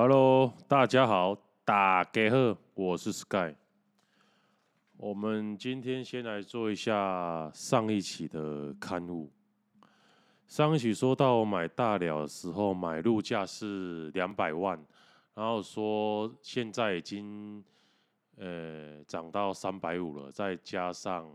[0.00, 3.52] Hello，大家好，大家好，我是 Sky。
[4.96, 9.28] 我们今天先来做一下上一期的刊物。
[10.46, 14.80] 上一期说到买大寮的时候，买入价是两百万，
[15.34, 17.64] 然后说现在已经
[18.36, 21.28] 呃涨到三百五了，再加上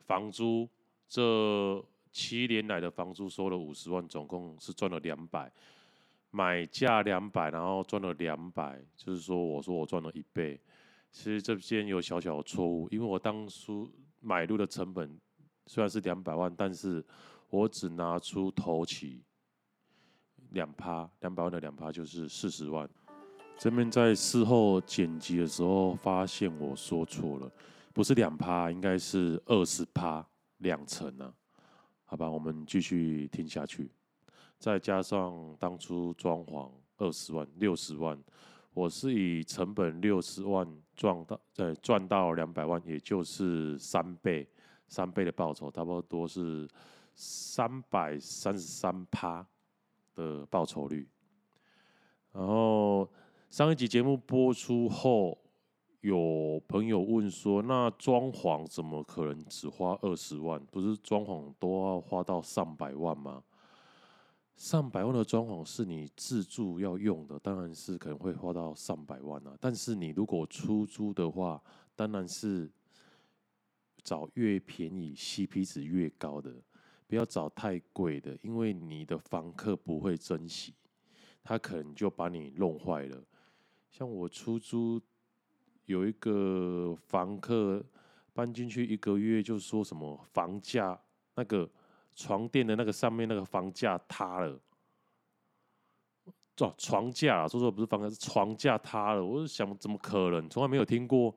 [0.00, 0.68] 房租，
[1.06, 5.48] 这七年来的房租收了五十万，总共是赚了两百。
[6.36, 10.60] 买价两百，然后赚了两百，就是说我说我赚了一倍。
[11.10, 15.18] 其实这边有小小的错误，因为我当初买入的成本
[15.64, 17.02] 虽然是两百万，但是
[17.48, 19.24] 我只拿出头期
[20.50, 22.86] 两趴，两百万的两趴就是四十万。
[23.56, 27.50] 这边在事后剪辑的时候发现我说错了，
[27.94, 30.22] 不是两趴，应该是二十趴，
[30.58, 31.32] 两成啊。
[32.04, 33.90] 好吧，我们继续听下去。
[34.58, 38.18] 再加上当初装潢二十万、六十万，
[38.72, 44.48] 我是以成本六十万赚到，呃，赚到两百万，也就是三倍，
[44.88, 46.66] 三倍的报酬，差不多是
[47.14, 49.46] 三百三十三趴
[50.14, 51.06] 的报酬率。
[52.32, 53.08] 然后
[53.50, 55.38] 上一集节目播出后，
[56.00, 60.62] 有朋友问说：“那装潢怎么可能只花二十万？
[60.66, 63.42] 不是装潢都要花到上百万吗？”
[64.56, 69.54] 上百万的装潢是你自住要用的，当然是可能会花到上百万啊。
[69.60, 71.62] 但是你如果出租的话，
[71.94, 72.70] 当然是
[74.02, 76.50] 找越便宜、CP 值越高的，
[77.06, 80.74] 不要找太贵的，因为你的房客不会珍惜，
[81.44, 83.22] 他可能就把你弄坏了。
[83.90, 84.98] 像我出租
[85.84, 87.84] 有一个房客
[88.32, 90.98] 搬进去一个月，就说什么房价
[91.34, 91.70] 那个。
[92.16, 94.58] 床垫的那个上面那个房架塌了，
[96.56, 99.22] 哦，床架，说说不是房架，是床架塌了。
[99.22, 100.48] 我就想，怎么可能？
[100.48, 101.32] 从来没有听过。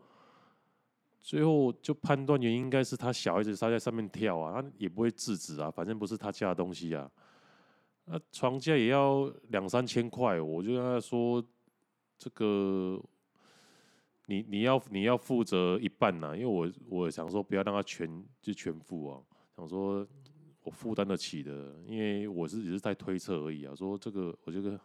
[1.20, 7.12] 最后就判断原因应该是他小孩子他在上面跳啊，他也不会制止啊，反正不是他家的东西啊。
[8.06, 11.44] 那床架也要两三千块，我就跟他说，
[12.18, 12.98] 这个
[14.28, 19.22] 你你要你要负责一半呐，因为我我想说不要让他全就全付啊，
[19.58, 20.08] 想说。
[20.70, 23.74] 我负担得起的，因为我是只是在推测而已啊。
[23.74, 24.80] 说这个，我就跟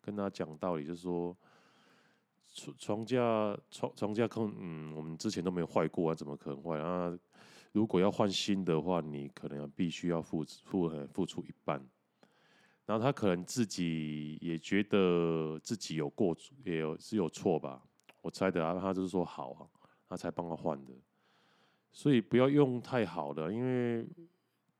[0.00, 1.36] 跟他讲道理，就是说
[2.52, 7.16] 床床架床床架可能，嗯，我们之前都没有坏过啊，怎么可能坏啊？
[7.70, 11.80] 如果要换新的话，你可能必须要付付付出一半。
[12.84, 17.80] 然后他可能自己也觉得自己有过，也有是有错吧？
[18.22, 19.62] 我猜的啊，他就是说好啊，
[20.08, 20.92] 他才帮他换的。
[21.92, 24.04] 所以不要用太好的，因为。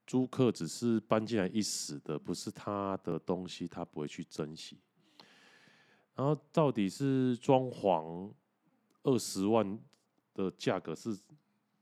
[0.08, 4.78] 租客只是搬进来一时的，不是他的东西，他不会去珍惜。
[6.14, 8.32] 然后到底是装潢
[9.02, 9.78] 二十万
[10.32, 11.14] 的价格是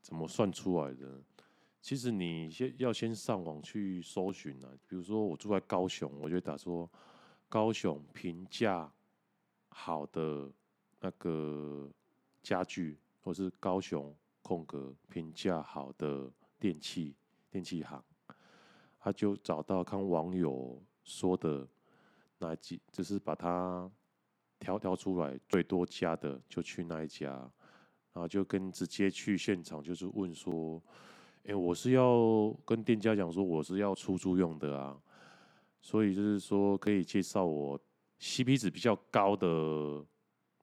[0.02, 1.22] 怎么算出来的？
[1.80, 4.68] 其实你先要先上网去搜寻啊。
[4.88, 6.90] 比如说我住在高雄，我就打说
[7.48, 8.92] 高雄评价
[9.68, 10.50] 好的
[10.98, 11.88] 那个
[12.42, 14.12] 家具，或是高雄
[14.42, 17.14] 空格评价好的电器
[17.48, 18.04] 电器行。
[19.06, 21.64] 他就找到看网友说的
[22.38, 23.88] 那几，就是把它
[24.58, 27.28] 挑挑出来最多家的，就去那一家，
[28.12, 30.82] 然后就跟直接去现场，就是问说
[31.46, 35.00] ：“哎，我是要跟店家讲说我是要出租用的啊，
[35.80, 37.78] 所以就是说可以介绍我
[38.18, 40.04] CP 值比较高的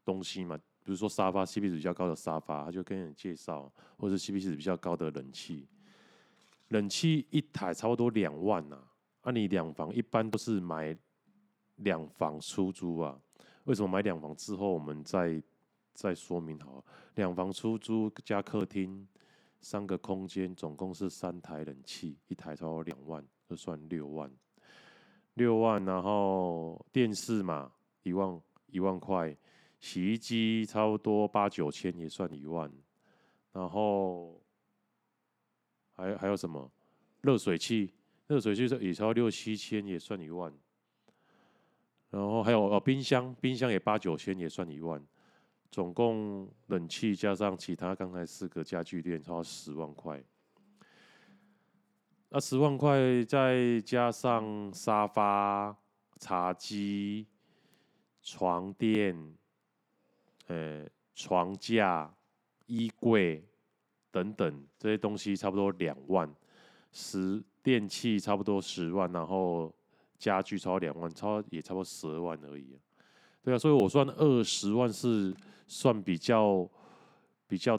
[0.04, 5.66] 东西嘛，比如说沙发 CP 值比较高的沙发，他就跟人介绍，或者 CP 值比较高的冷气。”
[6.69, 8.81] 冷气一台差不多两万呐，
[9.21, 10.98] 啊，你两房一般都是买
[11.75, 13.19] 两房出租啊？
[13.65, 15.42] 为什么买两房之后我们再
[15.94, 16.83] 再说明好？
[17.15, 19.07] 两房出租加客厅
[19.62, 24.31] 三个空间，总共是三台冷气，一台差不多两万，就算六万，
[25.36, 27.71] 六万，然后电视嘛
[28.01, 29.38] 一万一万块，
[29.80, 32.71] 洗衣机差不多八九千也算一万，
[33.51, 34.39] 然后。
[35.95, 36.72] 还还有什么？
[37.22, 37.94] 热水器，
[38.28, 40.54] 热水器也超六七千，也算一万。
[42.10, 45.04] 然后还有哦，冰箱，冰箱也八九千，也算一万。
[45.72, 50.24] 总共冷气加上其他刚才四个家具店，超十万块。
[52.30, 55.75] 那十万块再加上沙发、
[56.19, 57.25] 茶几、
[58.22, 59.36] 床垫、
[60.48, 60.86] 呃，
[61.16, 62.13] 床架、
[62.68, 63.44] 衣柜。
[64.13, 66.31] 等等这些东西差不多两万，
[66.92, 69.74] 十电器差不多十万，然后
[70.19, 72.77] 家具超两万，超也差不多十二万而已。
[73.42, 75.36] 对啊，所以我算二十万是
[75.68, 76.69] 算比较
[77.48, 77.77] 比较，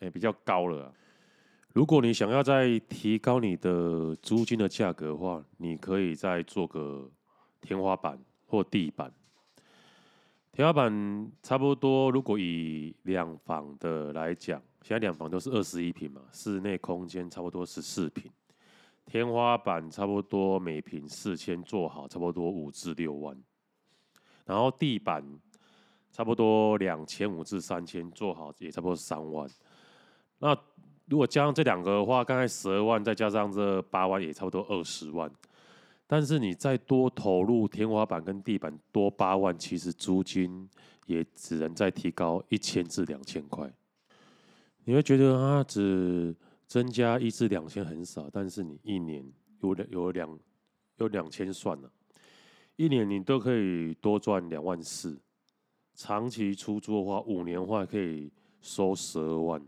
[0.00, 0.92] 哎、比较高了啊。
[1.72, 7.10] 如果你想要再提高你的租金的价格的话，你可以再做个
[7.62, 9.10] 天花板或地板。
[10.58, 18.28] 天花板差不多，如果以两房的来讲，现在两房都是二十一平嘛，室内空间差不多十四平。
[19.06, 23.40] 天花板差不多每平四千，做好差不多五至六万。
[24.46, 25.24] 然后地板
[26.10, 29.48] 差不多两千五至三千，做好也差不多三万。
[30.38, 30.58] 那
[31.04, 35.30] 如果加上这两个的话，刚才十二万，再加上这八万，也差不多二十万。
[36.10, 40.66] 但是你再多投入天花板跟地板多八万，其实租金
[41.04, 43.70] 也只能再提高一千至两千块。
[44.84, 46.34] 你会觉得它只
[46.66, 49.22] 增加一至两千很少，但是你一年
[49.60, 50.38] 有两有两
[50.96, 51.92] 有两千算了，
[52.76, 55.20] 一年你都可以多赚两万四。
[55.94, 58.32] 长期出租的话，五年的话可以
[58.62, 59.62] 收十二万。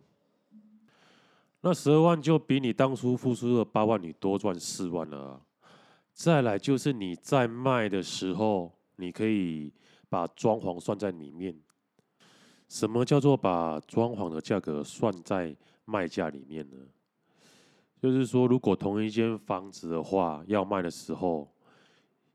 [1.60, 5.40] 那十二万就比你当初付出的八万你多赚四万了啊。
[6.12, 9.73] 再来就是你在卖的时候，你可以
[10.09, 11.59] 把装潢算在里面。
[12.69, 16.77] 什么叫做把装潢的价格算在卖价里面呢？
[18.01, 21.53] 就是说，如果同一间房子的话，要卖的时候，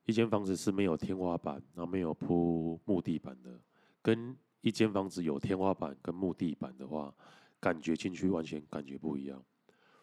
[0.05, 3.59] 一间房子是没有天花板，然后没有铺木地板的，
[4.01, 7.13] 跟一间房子有天花板跟木地板的话，
[7.59, 9.41] 感觉进去完全感觉不一样。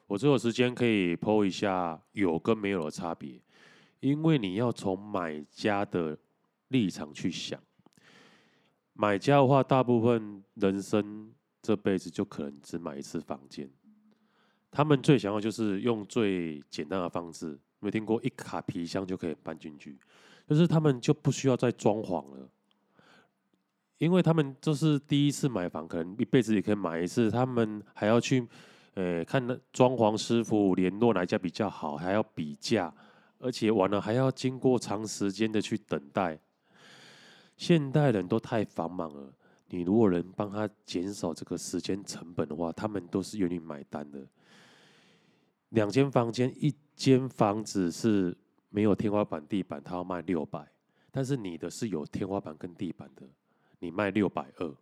[0.07, 3.41] 我这有时间可以 po 一下有跟没有的差别。
[4.02, 6.19] 因为你要从买家的
[6.69, 7.58] 立场去想，
[8.94, 11.32] 买家的话，大部分人生
[11.62, 13.70] 这辈子就可能只买一次房间。
[14.72, 19.96] 他们最想要就是用最简单的方式，没听过一卡皮箱就可以搬进去，
[20.49, 22.49] 就是他们就不需要再装潢了，
[23.99, 28.44] 因为他们就是第一次买房，可能一辈子也可以买一次，他们还要去，
[28.94, 32.93] 呃，看那装潢师傅联络哪一家比较好，还要比价。
[33.43, 36.39] 而且完了还要经过长时间的去等待，
[37.56, 39.35] 现代人都太繁忙了。
[39.67, 44.25] 你如果能帮他减少这个时间成本的话，他们都是愿意买单的。
[45.71, 48.37] 两间房间，一间房子是
[48.69, 50.65] 没有天花板、地板，他要卖六百，
[51.11, 53.27] 但是你的是有天花板跟地板的，
[53.81, 54.77] 你卖六百二，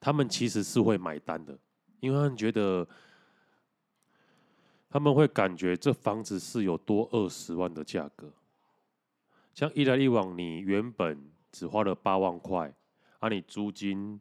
[0.00, 1.56] 他们其实是会买单的，
[2.00, 2.84] 因为他们觉得。
[4.94, 8.32] 他们会感觉这房子是有多二十万的价格，
[9.52, 12.72] 像一来一往，你原本只花了八万块，
[13.18, 14.20] 啊，你租金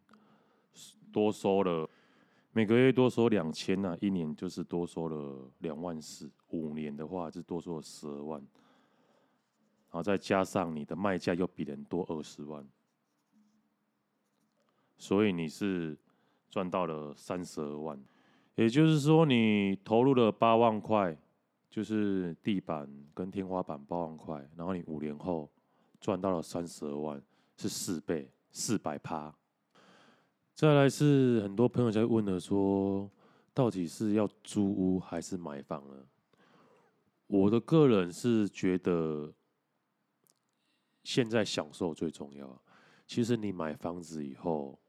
[1.12, 1.88] 多收了，
[2.54, 12.68] 每个月多收两千呐，一年就是多收了两万四，五年的话是多收了十二万，然后再加上你的卖价又比人多二十万，
[14.98, 15.96] 所以你是
[16.50, 18.04] 赚到了三十二万。
[18.56, 21.18] 也就是说，你投入了八万块，
[21.72, 25.50] 就是地板跟天花板八万块，然后你五年后
[26.00, 27.20] 赚到了三十二万，
[27.58, 29.34] 是四倍，四百趴。
[30.54, 33.10] 再来是很多朋友在问的说，
[33.56, 36.06] 到底是要租屋还是买房呢？
[37.26, 39.34] 我的个人是觉得，
[41.04, 42.62] 现在享受最重要。
[43.08, 44.80] 其实你买房子以后。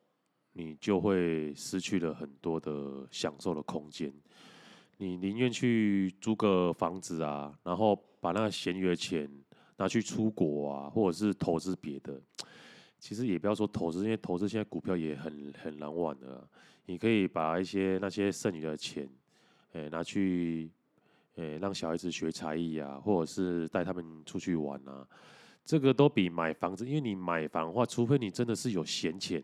[0.54, 4.12] 你就会失去了很多的享受的空间。
[4.96, 9.28] 你宁愿去租个房子啊，然后把那个闲余的钱
[9.76, 12.20] 拿去出国啊，或者是投资别的。
[12.98, 16.48] 其实也不要说投资，因为投资现在股票也很很难玩的。
[16.86, 19.08] 你可以把一些那些剩余的钱，
[19.72, 20.70] 诶拿去，
[21.34, 25.06] 诶让小孩子学才艺啊，或者是带他们出去玩啊。
[25.64, 29.42] 这个都比买房子，因为你买房的话，除非你真的是有闲钱。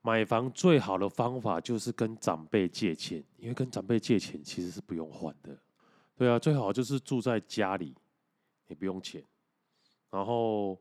[0.00, 5.58] 买房最好的方法就是跟长辈借钱，因为跟长辈借钱其实是不用还的。
[6.16, 7.94] 对啊，最好就是住在家里，
[8.68, 9.22] 也不用钱。
[10.10, 10.80] 然后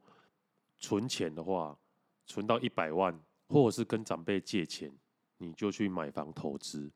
[0.77, 1.77] 存钱的话，
[2.25, 3.19] 存到一百万，
[3.49, 4.91] 或者是跟长辈借钱，
[5.37, 6.89] 你就去买房投资。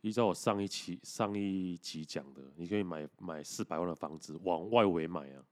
[0.00, 5.44] 依照我上一期上一集讲的，你可以买买四百万的房子，往外围买啊。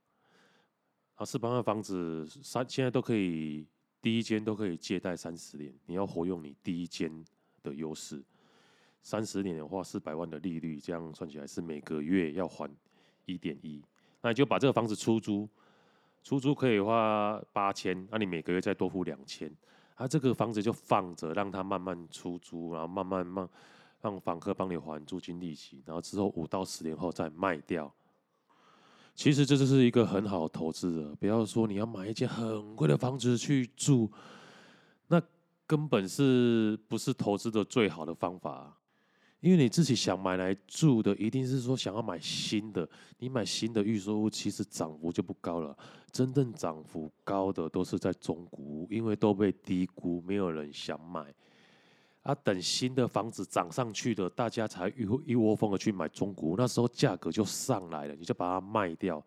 [1.15, 3.65] 啊，四百万的房子三现在都可以。
[4.01, 7.11] 第一间都可以借贷三十年，你要活用你第一间
[7.63, 8.23] 的优势。
[9.01, 12.69] 三十年的话，四百万的利率，这样算起来是每个月要还
[13.25, 13.81] 一点一。
[14.21, 15.47] 那你就把这个房子出租，
[16.23, 19.49] 出租可以花八千，那你每个月再多付两千，
[19.95, 23.47] 啊，这个房子就放着，让它慢慢出租，然后慢慢慢
[24.01, 27.93] 让房客帮你还租金利息，然后之后五到十年后再卖掉。
[29.17, 34.11] 其实这就是一个很好的投资的，不要说你要买一间很贵的房子去住，
[35.07, 35.19] 那
[35.65, 38.77] 根本是不是投资的最好的方法？
[39.39, 42.87] 因为你自己想买来住的，一定是说想要买新的。
[43.17, 45.75] 你买新的预售屋，其实涨幅就不高了。
[46.11, 51.33] 真正涨幅高的都是在中古屋，因为都被低估，没有人想买。
[52.27, 59.25] 啊，等新的房子涨上去的，大家才一一窝蜂的去买中古，那时候价格就上来了，你就把它卖掉，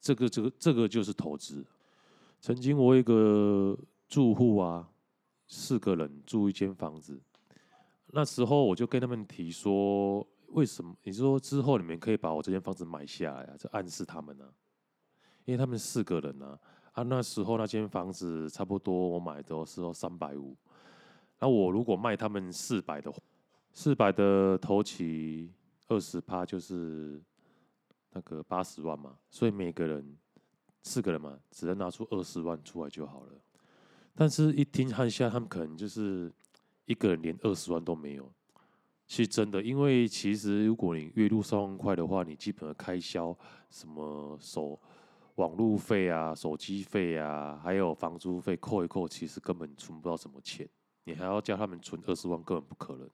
[0.00, 1.66] 这个这个这个就是投资。
[2.40, 4.88] 曾经我有一个住户啊，
[5.48, 7.20] 四个人住一间房子，
[8.12, 10.94] 那时候我就跟他们提说，为什么？
[11.02, 13.56] 你说之后你们可以把我这间房子买下来啊？
[13.58, 14.44] 就暗示他们呢、
[15.46, 16.56] 因为他们四个人呢、
[16.92, 20.56] 啊，啊，那时候那间房子差不多我买的时候三百五。
[21.40, 23.12] 那我如果卖他们四百的，
[23.72, 25.50] 四百的头期
[25.88, 27.20] 二十趴就是
[28.12, 30.16] 那个八十万嘛，所以每个人
[30.82, 33.32] 四个人嘛，只能拿出二十万出来就好了。
[34.14, 36.30] 但是一听看下，他们可能就是
[36.84, 38.30] 一个人连二十万都没有，
[39.06, 39.62] 是真的。
[39.62, 43.34] 因为其实如果你月入三万块的话，你基本的开销，
[43.70, 44.78] 什么手
[45.36, 50.68] 网路费啊、手机费啊，还有房租费扣一扣，其实根本存不到什么钱。
[51.04, 53.08] 你还要叫他们存二十万，根本不可能。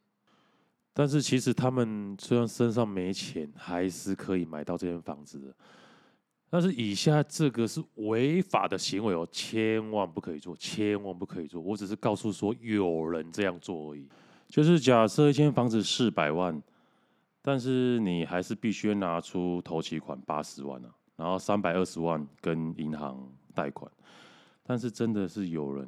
[0.93, 5.55] 但是其实他们虽然身上没钱，还是可以买到这间房子的。
[6.49, 11.61] 但是以下这个是违法的行为哦，千万不可以做，千万不可以做。
[11.61, 14.09] 我只是告诉说有人这样做而已。
[14.49, 16.62] 就是假设一间房子四百万，
[17.43, 23.90] 但是你还是必须拿出头期款八十万啊，然后三百二十万跟银行贷款。
[24.62, 25.87] 但是真的是有人。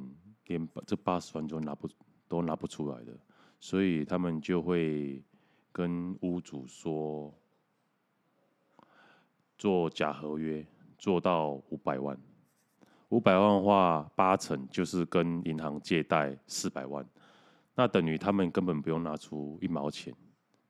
[0.48, 1.88] 连这八十万都拿不
[2.26, 3.12] 都拿不出来的，
[3.60, 5.22] 所以他们就会
[5.70, 7.32] 跟屋主说，
[9.56, 10.66] 做假合约，
[10.98, 12.18] 做到五百万。
[13.10, 17.06] 五百万的话，八成就是跟银行借贷四百万，
[17.74, 20.14] 那等于他们根本不用拿出一毛钱，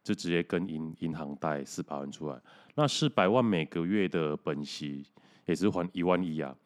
[0.03, 2.41] 就直接跟银银行贷四百万出来。
[2.75, 5.07] 那四百万每个月的本息
[5.47, 6.57] 也是还一万一啊。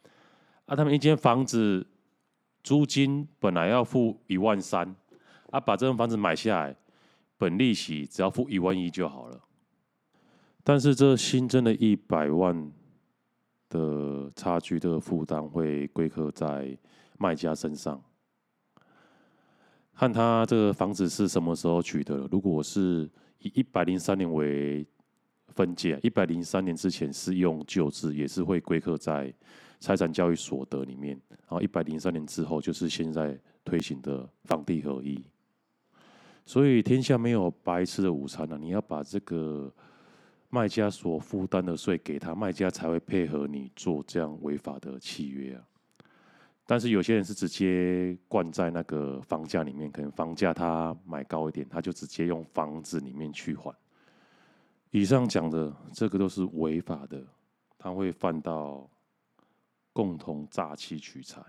[0.67, 1.87] 啊，他们一间房子。
[2.63, 4.95] 租金本来要付一万三，
[5.51, 6.77] 啊，把这栋房子买下来，
[7.37, 9.41] 本利息只要付一万一就好了。
[10.63, 12.71] 但是这新增的一百万
[13.69, 16.79] 的差距的负担会归刻在
[17.19, 18.01] 卖家身上，
[19.95, 22.29] 看他这个房子是什么时候取得的。
[22.31, 24.87] 如果是以一百零三年为
[25.49, 29.35] 分界，一百零三年之前是用旧制，也是会归刻在。
[29.83, 35.21] 财产交易所得里面，然后一百零三年之后就是现在推行的房地合一，
[36.47, 38.57] 所以天下没有白吃的午餐啊！
[38.57, 39.75] 你要把这个
[40.51, 45.65] 卖家所负担的税给他，卖家才会配合你做这样违法的契约啊。
[46.65, 53.75] 但是有些人是直接灌在那个房价里面，可能房价他买高一点，他就直接用房子里面去还。
[54.93, 57.21] 以上讲的这个都是违法的，
[57.77, 58.89] 他会犯到。
[59.93, 61.43] 共同诈欺取财，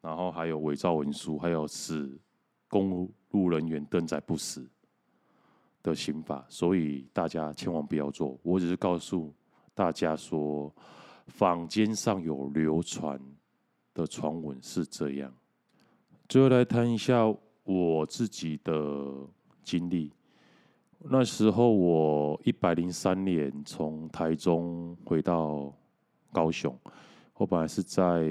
[0.00, 2.18] 然后还有伪造文书，还有使
[2.68, 4.64] 公路人员登载不实
[5.82, 8.38] 的刑法，所以大家千万不要做。
[8.42, 9.34] 我只是告诉
[9.74, 10.72] 大家说，
[11.26, 13.20] 坊间上有流传
[13.92, 15.32] 的传闻是这样。
[16.28, 17.24] 最后来谈一下
[17.64, 19.26] 我自己的
[19.64, 20.12] 经历。
[21.02, 25.74] 那时候我一百零三年从台中回到
[26.30, 26.78] 高雄。
[27.40, 28.30] 我本来是在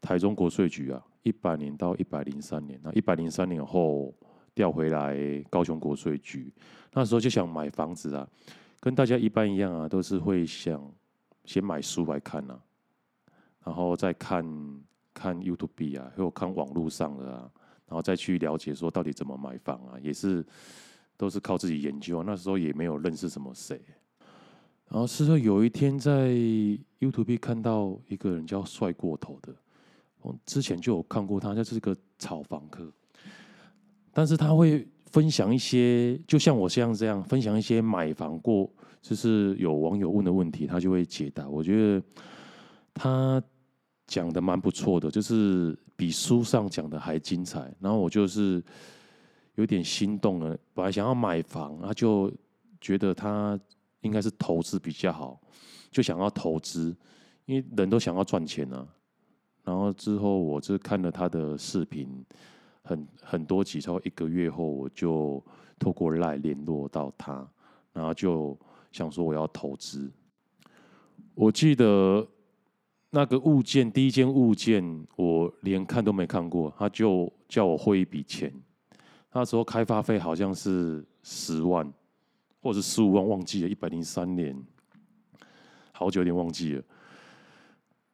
[0.00, 4.12] 台中国税局啊，一百年到一百零三年，那一百零三年后
[4.56, 5.16] 调回来
[5.48, 6.52] 高雄国税局，
[6.92, 8.28] 那时候就想买房子啊，
[8.80, 10.92] 跟大家一般一样啊，都是会想
[11.44, 12.60] 先买书来看啊，
[13.64, 14.44] 然后再看
[15.14, 17.48] 看 YouTube 啊，或看网络上的啊，
[17.86, 20.44] 然后再去了解说到底怎么买房啊，也是
[21.16, 23.80] 都是靠自己研究啊，那时候也没有认识什么谁。
[24.92, 26.28] 然后是说有一天在
[27.00, 29.50] YouTube 看到一个人叫帅过头的，
[30.20, 32.92] 我之前就有看过他，就是个炒房客，
[34.12, 38.70] 但是他会分享一些，就像我像这样分享一些买房过，
[39.00, 41.48] 就是有网友问的问题，他就会解答。
[41.48, 42.02] 我觉得
[42.92, 43.42] 他
[44.06, 47.74] 讲的蛮不错的，就是比书上讲的还精彩。
[47.80, 48.62] 然后我就是
[49.54, 52.30] 有点心动了，本来想要买房，他就
[52.78, 53.58] 觉得他。
[54.02, 55.40] 应该是投资比较好，
[55.90, 56.94] 就想要投资，
[57.46, 58.86] 因为人都想要赚钱啊。
[59.64, 62.24] 然后之后我就看了他的视频，
[62.82, 65.42] 很很多集，超过一个月后，我就
[65.78, 67.48] 透过赖联络到他，
[67.92, 68.58] 然后就
[68.90, 70.10] 想说我要投资。
[71.34, 72.26] 我记得
[73.10, 78.52] 那个物件，第一件物件，我连看都没看过，他就叫我汇一笔钱。
[79.32, 81.90] 那时候开发费好像是十万，
[82.62, 83.68] 或者十五万，忘记了。
[83.68, 84.56] 一百零三年，
[85.90, 86.82] 好久有点忘记了。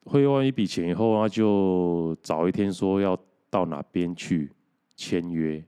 [0.05, 3.17] 汇完一笔钱以后，他就找一天说要
[3.49, 4.51] 到哪边去
[4.95, 5.63] 签约。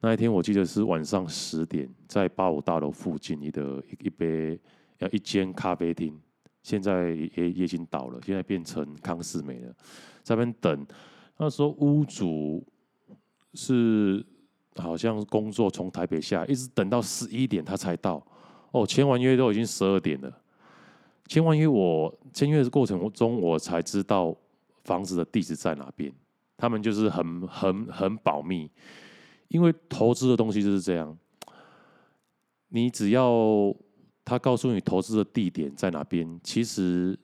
[0.00, 4.58] 那一天我记得是晚上十点，在八五大楼附近一的一一杯
[4.98, 6.18] 要一间咖啡厅，
[6.62, 9.72] 现在也也已经倒了，现在变成康是美了，
[10.22, 10.86] 在那边等。
[11.36, 12.66] 那时候屋主
[13.54, 14.24] 是
[14.78, 18.24] 好像工作从台北下，一直等到十一点他才到。
[18.70, 20.32] 哦，签完约都已经十二点了。
[21.26, 24.34] 签完约我签约的过程中，我才知道
[24.84, 26.12] 房子的地址在哪边。
[26.56, 28.70] 他们就是很很很保密。
[29.48, 31.16] 因为投资的东西就是这样，
[32.68, 33.74] 你只要
[34.22, 37.18] 他告诉你投资的地点在哪边，其实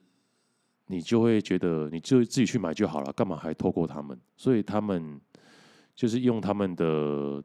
[0.86, 4.18] 你就会觉得你就自己去买就好了，干嘛还透过他们？
[4.38, 5.20] 所以他们
[5.94, 7.42] 就是用他们的，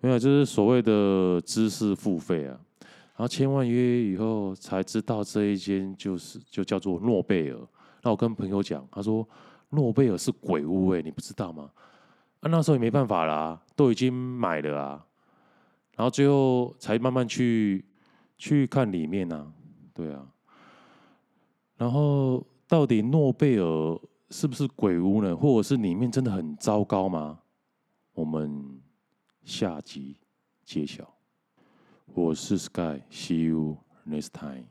[0.00, 2.58] 没有，就是所谓的知识付费啊。
[2.80, 7.58] 然后签完约以后才知道这一间就是就叫做诺贝尔。
[8.02, 9.26] 那我跟朋友讲，他说
[9.70, 11.70] 诺贝尔是鬼屋哎，你不知道吗？
[12.40, 15.06] 啊、那时候也没办法啦、都已经买了啊，
[15.96, 17.84] 然后最后才慢慢去
[18.36, 19.50] 去看里面啊，
[19.94, 20.26] 对啊，
[21.78, 23.98] 然后到底诺贝尔
[24.30, 25.36] 是不是鬼屋呢？
[25.36, 27.40] 或者是里面真的很糟糕吗？
[28.12, 28.80] 我们
[29.44, 30.16] 下集
[30.64, 31.14] 揭晓。
[32.14, 34.64] 我是 Sky，See you next time。